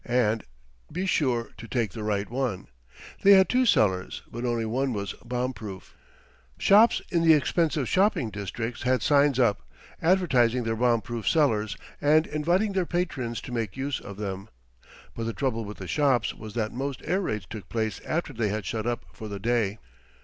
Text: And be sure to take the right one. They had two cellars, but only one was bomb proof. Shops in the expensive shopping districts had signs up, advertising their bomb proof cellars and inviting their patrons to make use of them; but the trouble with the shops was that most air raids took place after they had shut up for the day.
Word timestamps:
And 0.03 0.43
be 0.91 1.05
sure 1.05 1.51
to 1.57 1.67
take 1.67 1.91
the 1.91 2.01
right 2.01 2.27
one. 2.27 2.69
They 3.21 3.33
had 3.33 3.47
two 3.47 3.67
cellars, 3.67 4.23
but 4.31 4.43
only 4.45 4.65
one 4.65 4.93
was 4.93 5.13
bomb 5.23 5.53
proof. 5.53 5.93
Shops 6.57 7.03
in 7.11 7.21
the 7.21 7.35
expensive 7.35 7.87
shopping 7.87 8.31
districts 8.31 8.81
had 8.81 9.03
signs 9.03 9.37
up, 9.37 9.61
advertising 10.01 10.63
their 10.63 10.75
bomb 10.75 11.01
proof 11.01 11.27
cellars 11.29 11.77
and 12.01 12.25
inviting 12.25 12.73
their 12.73 12.87
patrons 12.87 13.39
to 13.41 13.51
make 13.51 13.77
use 13.77 13.99
of 13.99 14.17
them; 14.17 14.49
but 15.13 15.25
the 15.25 15.33
trouble 15.33 15.65
with 15.65 15.77
the 15.77 15.87
shops 15.87 16.33
was 16.33 16.55
that 16.55 16.73
most 16.73 17.01
air 17.05 17.21
raids 17.21 17.45
took 17.47 17.69
place 17.69 17.99
after 18.03 18.33
they 18.33 18.49
had 18.49 18.65
shut 18.65 18.87
up 18.87 19.05
for 19.13 19.27
the 19.27 19.39
day. 19.39 19.77